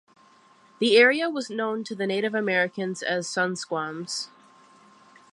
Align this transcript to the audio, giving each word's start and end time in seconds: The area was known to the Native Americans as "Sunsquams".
The 0.79 0.97
area 0.97 1.29
was 1.29 1.51
known 1.51 1.83
to 1.83 1.93
the 1.93 2.07
Native 2.07 2.33
Americans 2.33 3.03
as 3.03 3.27
"Sunsquams". 3.27 4.29